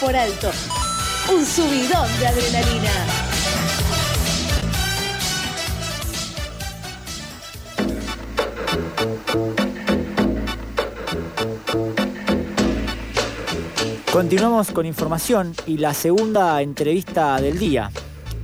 [0.00, 0.50] por alto.
[1.32, 2.90] Un subidón de adrenalina.
[14.12, 17.90] Continuamos con información y la segunda entrevista del día.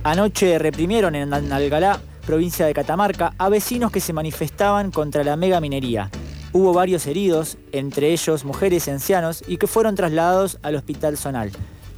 [0.03, 5.61] Anoche reprimieron en Algalá, provincia de Catamarca, a vecinos que se manifestaban contra la mega
[5.61, 6.09] minería.
[6.51, 11.51] Hubo varios heridos, entre ellos mujeres y ancianos, y que fueron trasladados al Hospital Zonal.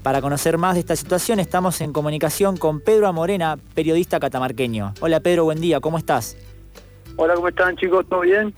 [0.04, 4.94] Para conocer más de esta situación estamos en comunicación con Pedro Amorena, periodista catamarqueño.
[5.00, 6.36] Hola Pedro, buen día, ¿cómo estás?
[7.16, 8.06] Hola, ¿cómo están chicos?
[8.10, 8.54] ¿Todo bien?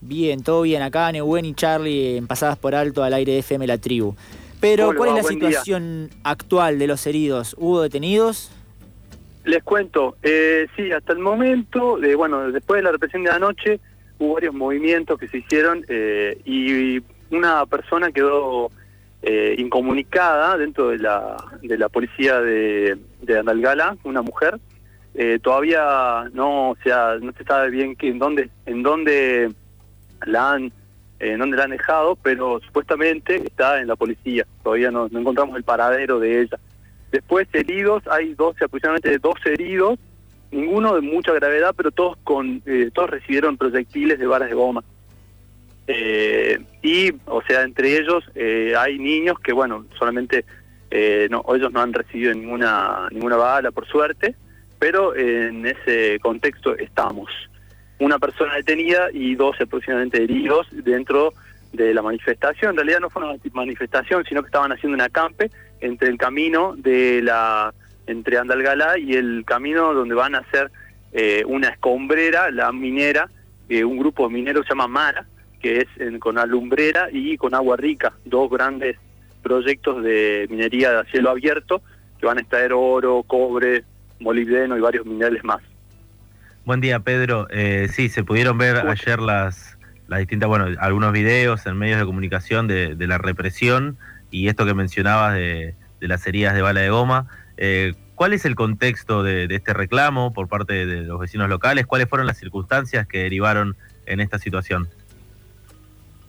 [0.00, 0.82] Bien, todo bien.
[0.82, 4.14] Acá Neuwen y Charlie en Pasadas por Alto al aire de FM La Tribu.
[4.58, 7.54] Pero, ¿cuál es la situación actual de los heridos?
[7.58, 8.50] ¿Hubo detenidos?
[9.44, 13.80] Les cuento, eh, sí, hasta el momento, de, bueno, después de la represión de anoche,
[14.18, 18.70] hubo varios movimientos que se hicieron eh, y una persona quedó
[19.22, 24.58] eh, incomunicada dentro de la, de la policía de, de Andalgala, una mujer.
[25.42, 29.50] todavía no, o sea, no se sabe bien que, en dónde, en dónde
[30.24, 30.72] la han
[31.18, 34.46] en dónde la han dejado, pero supuestamente está en la policía.
[34.62, 36.58] Todavía no, encontramos el paradero de ella.
[37.10, 39.98] Después heridos, hay 12, aproximadamente 12 heridos,
[40.56, 44.82] ninguno de mucha gravedad, pero todos con eh, todos recibieron proyectiles de balas de goma.
[45.86, 50.44] Eh, y, o sea, entre ellos eh, hay niños que, bueno, solamente
[51.30, 54.34] no, ellos no han recibido ninguna ninguna bala, por suerte,
[54.78, 57.28] pero en ese contexto estamos
[57.98, 61.34] una persona detenida y dos aproximadamente heridos dentro
[61.72, 62.70] de la manifestación.
[62.70, 66.74] En realidad no fue una manifestación, sino que estaban haciendo un acampe entre el camino
[66.76, 67.74] de la
[68.06, 70.70] entre Andalgalá y el camino donde van a hacer
[71.12, 73.28] eh, una escombrera, la minera,
[73.68, 75.26] eh, un grupo de mineros se llama Mara,
[75.60, 78.96] que es con alumbrera y con agua rica, dos grandes
[79.42, 81.82] proyectos de minería de cielo abierto
[82.18, 83.84] que van a extraer oro, cobre,
[84.20, 85.60] molibdeno y varios minerales más.
[86.64, 87.46] Buen día, Pedro.
[87.50, 89.78] Eh, sí, se pudieron ver ayer las,
[90.08, 93.96] las distintas, bueno, algunos videos en medios de comunicación de, la represión
[94.30, 97.28] y esto que mencionabas de, las heridas de bala de goma.
[97.56, 101.86] Eh, ¿Cuál es el contexto de, este reclamo por parte de los vecinos locales?
[101.86, 104.88] ¿Cuáles fueron las circunstancias que derivaron en esta situación?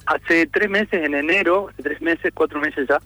[0.06, 3.00] Hace tres meses, en enero, tres meses, cuatro meses ya,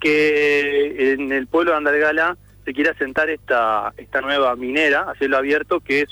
[0.00, 5.36] que en el pueblo de Andalgala se quiere asentar esta, esta nueva minera a cielo
[5.36, 6.06] abierto que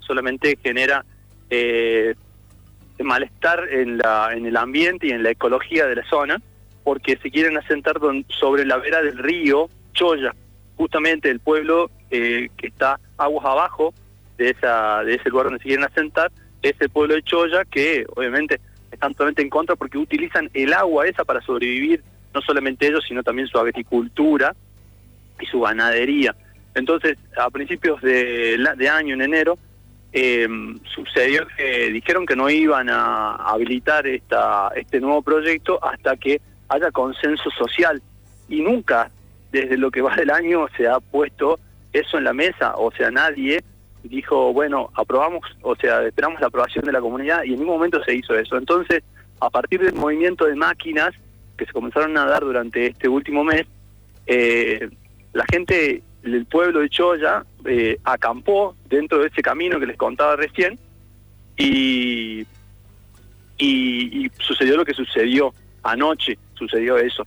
[0.00, 1.04] solamente genera
[1.50, 2.14] eh,
[3.00, 6.40] malestar en, la, en el ambiente y en la ecología de la zona,
[6.84, 7.98] porque se quieren asentar
[8.28, 10.34] sobre la vera del río Choya,
[10.76, 13.94] justamente el pueblo eh, que está aguas abajo
[14.38, 16.30] de, esa, de ese lugar donde se quieren asentar,
[16.62, 18.60] es el pueblo de Choya, que obviamente
[18.90, 22.02] están totalmente en contra porque utilizan el agua esa para sobrevivir,
[22.34, 24.54] no solamente ellos, sino también su agricultura
[25.40, 26.34] y su ganadería.
[26.74, 29.58] Entonces, a principios de, de año, en enero,
[30.12, 30.48] eh,
[30.94, 36.90] sucedió que dijeron que no iban a habilitar esta, este nuevo proyecto hasta que haya
[36.90, 38.00] consenso social.
[38.48, 39.10] Y nunca,
[39.52, 41.58] desde lo que va del año, se ha puesto
[41.92, 42.74] eso en la mesa.
[42.76, 43.62] O sea, nadie
[44.02, 48.02] dijo, bueno, aprobamos, o sea, esperamos la aprobación de la comunidad y en ningún momento
[48.04, 48.56] se hizo eso.
[48.56, 49.02] Entonces,
[49.40, 51.10] a partir del movimiento de máquinas
[51.56, 53.66] que se comenzaron a dar durante este último mes,
[54.26, 54.88] eh,
[55.32, 60.36] la gente el pueblo de Choya eh, acampó dentro de ese camino que les contaba
[60.36, 60.78] recién
[61.56, 62.44] y,
[63.58, 65.52] y, sucedió lo que sucedió
[65.82, 67.26] anoche, sucedió eso.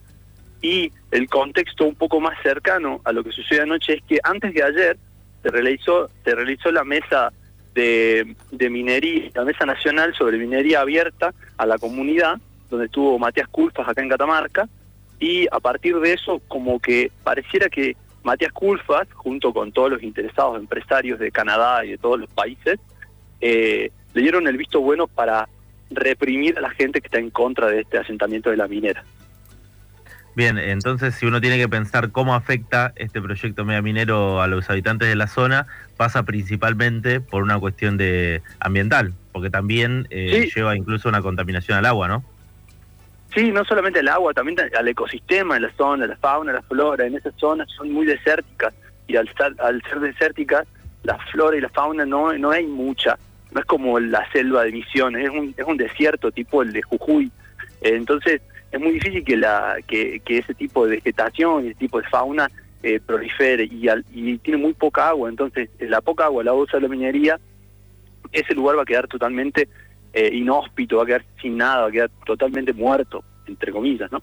[0.61, 4.53] Y el contexto un poco más cercano a lo que sucedió anoche es que antes
[4.53, 4.97] de ayer
[5.41, 7.31] se realizó, se realizó la mesa
[7.73, 8.35] de,
[8.69, 12.39] minería, la mesa nacional sobre minería abierta a la comunidad,
[12.69, 14.67] donde estuvo Matías Culfas acá en Catamarca,
[15.19, 20.03] y a partir de eso como que pareciera que Matías Culfas, junto con todos los
[20.03, 22.79] interesados empresarios de Canadá y de todos los países,
[23.41, 25.47] eh, le dieron el visto bueno para
[25.89, 29.03] reprimir a la gente que está en contra de este asentamiento de la minera.
[30.39, 34.69] Bien, entonces si uno tiene que pensar cómo afecta este proyecto mega minero a los
[34.69, 40.77] habitantes de la zona, pasa principalmente por una cuestión de ambiental, porque también eh, lleva
[40.77, 42.23] incluso una contaminación al agua, ¿no?
[43.35, 47.05] Sí, no solamente el agua, también al ecosistema en la zona, la fauna, la flora,
[47.05, 48.73] en esas zonas son muy desérticas
[49.09, 50.65] y al, al ser desérticas,
[51.03, 53.19] la flora y la fauna no, no hay mucha,
[53.51, 56.81] no es como la selva de Misiones, es un, es un desierto tipo el de
[56.81, 57.29] Jujuy.
[57.81, 58.41] entonces
[58.71, 62.07] es muy difícil que, la, que, que, ese tipo de vegetación y ese tipo de
[62.07, 62.49] fauna
[62.83, 66.87] eh, prolifere y, y tiene muy poca agua, entonces la poca agua la usa la
[66.87, 67.39] minería,
[68.31, 69.67] ese lugar va a quedar totalmente
[70.13, 74.21] eh, inhóspito, va a quedar sin nada, va a quedar totalmente muerto, entre comillas, ¿no?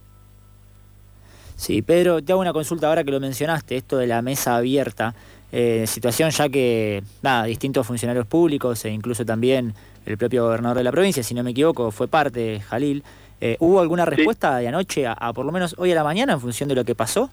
[1.56, 5.14] Sí, Pedro, te hago una consulta ahora que lo mencionaste, esto de la mesa abierta.
[5.52, 10.84] Eh, situación ya que, nada, distintos funcionarios públicos e incluso también el propio gobernador de
[10.84, 13.02] la provincia, si no me equivoco, fue parte, Jalil.
[13.40, 16.40] Eh, ¿Hubo alguna respuesta de anoche a, por lo menos hoy a la mañana en
[16.40, 17.30] función de lo que pasó?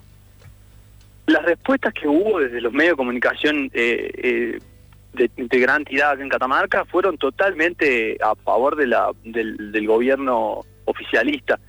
[1.27, 4.59] Las respuestas que hubo desde los medios de comunicación eh,
[5.13, 11.59] de, gran entidad en Catamarca fueron totalmente a favor de la, del, gobierno oficialista.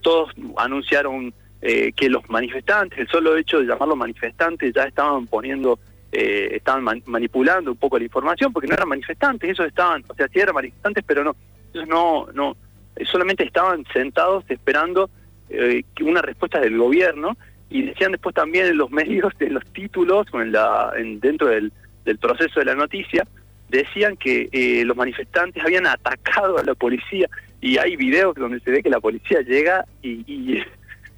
[0.00, 5.80] todos anunciaron eh, que los manifestantes, el solo hecho de llamarlos manifestantes, ya estaban poniendo,
[6.12, 10.28] eh, estaban manipulando un poco la información, porque no eran manifestantes, esos estaban, o sea,
[10.28, 11.34] sí eran manifestantes, pero no,
[11.74, 12.56] ellos no, no,
[13.04, 15.10] solamente estaban sentados esperando
[15.50, 17.36] eh, una respuesta del gobierno,
[17.70, 21.72] y decían después también en los medios, en los títulos, en la, en, dentro del,
[22.04, 23.26] del proceso de la noticia,
[23.68, 27.28] decían que eh, los manifestantes habían atacado a la policía
[27.60, 30.62] y hay videos donde se ve que la policía llega y,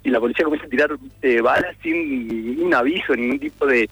[0.03, 3.89] y la policía comienza a tirar eh, balas sin ningún aviso, ningún tipo de,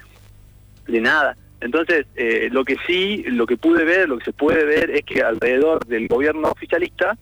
[0.88, 1.36] de nada.
[1.62, 5.04] Entonces, eh, lo que sí, lo que pude ver, lo que se puede ver es
[5.04, 7.18] que alrededor del gobierno oficialista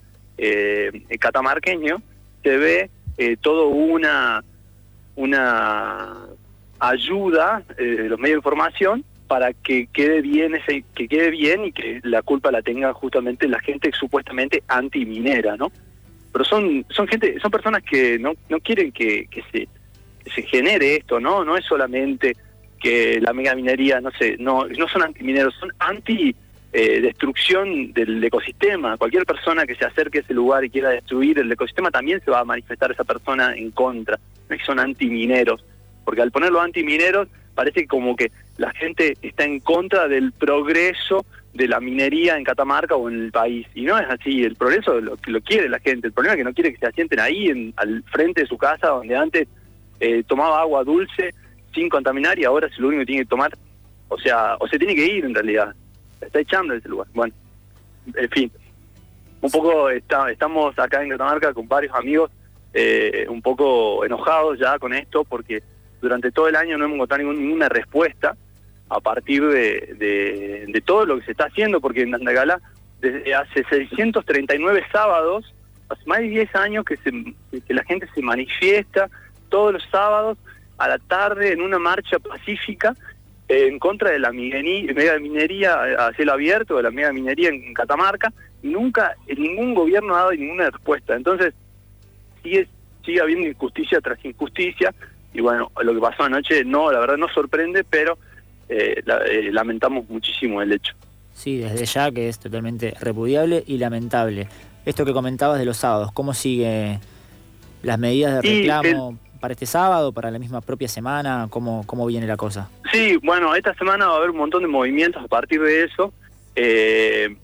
[1.19, 2.01] catamarqueño
[2.43, 4.43] se ve eh, todo una
[5.15, 6.13] una
[6.79, 11.71] ayuda de los medios de información para que quede bien ese, que quede bien y
[11.71, 15.71] que la culpa la tenga justamente la gente supuestamente antiminera, ¿no?
[16.37, 19.67] pero son son gente son personas que no, no quieren que, que se
[20.33, 22.35] se genere esto no no es solamente
[22.79, 26.35] que la megaminería no sé no no son antimineros son anti
[26.73, 31.39] eh, destrucción del ecosistema cualquier persona que se acerque a ese lugar y quiera destruir
[31.39, 34.19] el ecosistema también se va a manifestar esa persona en contra
[34.49, 35.63] no que son antimineros
[36.03, 41.67] porque al ponerlo antimineros parece como que la gente está en contra del progreso de
[41.67, 43.67] la minería en Catamarca o en el país.
[43.73, 46.43] Y no es así, el progreso lo, lo quiere la gente, el problema es que
[46.43, 49.47] no quiere que se asienten ahí, en, al frente de su casa, donde antes
[49.99, 51.33] eh, tomaba agua dulce
[51.73, 53.57] sin contaminar y ahora es lo único que tiene que tomar.
[54.07, 55.75] O sea, o se tiene que ir en realidad,
[56.21, 57.07] está echando ese lugar.
[57.13, 57.33] Bueno,
[58.15, 58.51] en fin,
[59.41, 62.31] un poco está, estamos acá en Catamarca con varios amigos
[62.73, 65.63] eh, un poco enojados ya con esto porque
[66.01, 68.35] durante todo el año no hemos encontrado ninguna respuesta
[68.89, 72.61] a partir de, de, todo lo que se está haciendo, porque en Andagala
[73.01, 75.53] desde hace 639 sábados,
[75.89, 77.11] hace más de 10 años que, se,
[77.61, 79.09] que la gente se manifiesta
[79.49, 80.37] todos los sábados
[80.77, 82.95] a la tarde en una marcha pacífica
[83.47, 88.33] en contra de la mega minería a cielo abierto, de la mega minería en Catamarca,
[88.61, 91.15] y nunca ningún gobierno ha dado ninguna respuesta.
[91.15, 91.53] Entonces,
[92.43, 92.67] sigue,
[93.05, 94.93] sigue habiendo injusticia tras injusticia,
[95.33, 98.17] y bueno, lo que pasó anoche, no, la verdad no sorprende, pero
[98.67, 100.93] eh, eh, lamentamos muchísimo el hecho.
[101.33, 104.47] Sí, desde ya que es totalmente repudiable y lamentable.
[104.85, 106.99] Esto que comentabas de los sábados, ¿cómo sigue
[107.83, 111.47] las medidas de reclamo para este sábado, para la misma propia semana?
[111.49, 112.69] ¿Cómo, ¿Cómo viene la cosa?
[112.91, 116.13] Sí, bueno, esta semana va a haber un montón de movimientos a partir de eso.
[116.55, 117.35] Eh,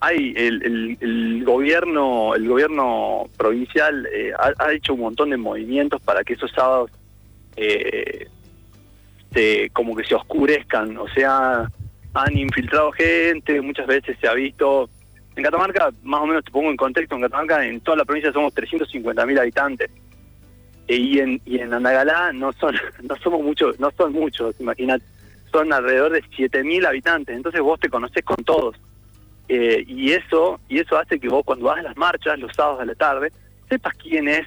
[0.00, 6.32] hay el, gobierno el gobierno provincial ha, ha, hecho un montón de movimientos para que
[6.32, 6.90] esos sábados
[7.56, 8.28] eh,
[9.30, 11.68] este, como que se oscurezcan, o sea,
[12.14, 14.88] han infiltrado gente, muchas veces se ha visto...
[15.36, 18.32] En Catamarca, más o menos te pongo en contexto, en Catamarca en toda la provincia
[18.32, 19.88] somos 350 mil habitantes.
[20.92, 25.04] Y en y en Andagalá no son no somos muchos, no son muchos, imagínate,
[25.52, 28.76] son alrededor de 7 mil habitantes, entonces vos te conocés con todos.
[29.48, 32.86] Eh, y eso y eso hace que vos cuando vas las marchas los sábados de
[32.86, 33.32] la tarde
[33.68, 34.46] sepas quién es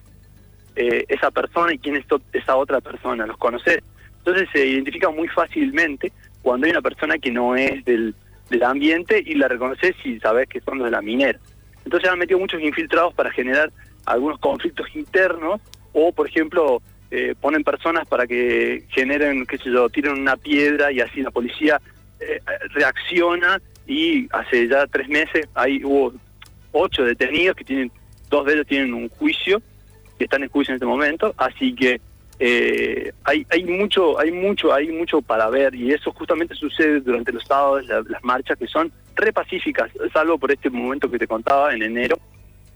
[0.76, 3.80] eh, esa persona y quién es esa otra persona, los conoces.
[4.18, 8.16] Entonces se identifica muy fácilmente cuando hay una persona que no es del,
[8.50, 11.40] del ambiente y la reconoces y sabes que son los de la minera.
[11.86, 13.72] Entonces han metido muchos infiltrados para generar
[14.06, 15.62] algunos conflictos internos
[15.94, 16.82] o, por ejemplo,
[17.12, 21.32] eh, ponen personas para que generen, qué sé yo, tiren una piedra y así la
[21.32, 21.80] policía
[22.20, 22.42] eh,
[22.74, 26.14] reacciona y hace ya tres meses ahí hubo
[26.72, 27.92] ocho detenidos que tienen,
[28.30, 29.62] dos de ellos tienen un juicio,
[30.18, 32.02] que están en juicio en este momento, así que
[32.40, 37.32] eh, hay hay mucho hay mucho hay mucho para ver y eso justamente sucede durante
[37.32, 41.76] los sábados las marchas que son re pacíficas salvo por este momento que te contaba
[41.76, 42.18] en enero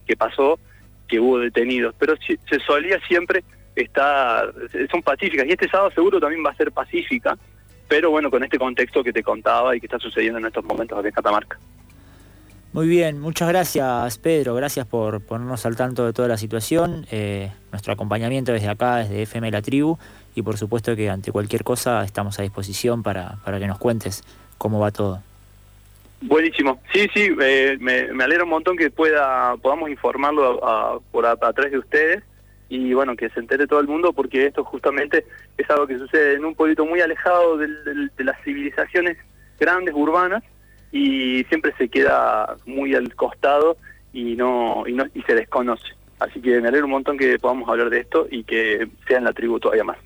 [0.05, 0.59] que pasó
[1.07, 1.95] que hubo detenidos.
[1.97, 3.43] Pero se solía siempre
[3.75, 4.53] estar
[4.91, 5.45] son pacíficas.
[5.47, 7.37] Y este sábado seguro también va a ser pacífica
[7.87, 10.97] pero bueno con este contexto que te contaba y que está sucediendo en estos momentos
[10.97, 11.57] aquí en Catamarca.
[12.73, 17.51] Muy bien, muchas gracias Pedro, gracias por ponernos al tanto de toda la situación, eh,
[17.71, 19.97] nuestro acompañamiento desde acá, desde FM La Tribu,
[20.35, 24.23] y por supuesto que ante cualquier cosa estamos a disposición para, para que nos cuentes
[24.57, 25.23] cómo va todo.
[26.21, 31.35] Buenísimo, sí, sí, eh, me, alegra un montón que pueda podamos informarlo a, por a,
[31.35, 32.23] través de ustedes
[32.69, 35.25] y bueno, que se entere todo el mundo porque esto justamente
[35.57, 39.17] es algo que sucede en un pueblito muy alejado del- de las civilizaciones
[39.59, 40.43] grandes, urbanas,
[40.91, 43.77] y siempre se queda muy al costado
[44.11, 45.93] y no, y no y se desconoce.
[46.19, 49.25] Así que me alegro un montón que podamos hablar de esto y que sea en
[49.25, 49.97] la tribu todavía más.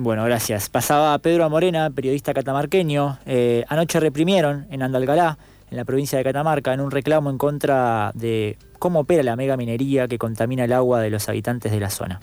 [0.00, 0.68] Bueno, gracias.
[0.68, 3.18] Pasaba Pedro Amorena, periodista catamarqueño.
[3.26, 5.38] Eh, anoche reprimieron en Andalgalá,
[5.72, 9.56] en la provincia de Catamarca, en un reclamo en contra de cómo opera la mega
[9.56, 12.20] minería que contamina el agua de los habitantes de la zona.